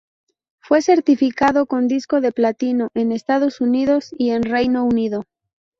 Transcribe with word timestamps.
Fue 0.57 0.81
certificado 0.81 1.67
con 1.67 1.87
disco 1.87 2.21
de 2.21 2.31
platino 2.31 2.89
en 2.95 3.11
Estados 3.11 3.61
Unidos 3.61 4.09
y 4.17 4.31
en 4.31 4.41
Reino 4.41 4.83
Unido. 4.83 5.25